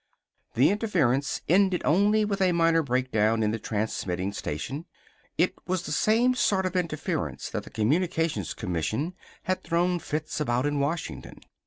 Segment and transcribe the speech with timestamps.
[0.55, 4.85] The interference ended only with a minor break down in the transmitting station.
[5.37, 10.65] It was the same sort of interference that the Communications Commission had thrown fits about
[10.65, 11.41] in Washington.